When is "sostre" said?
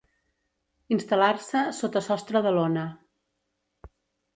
2.09-2.45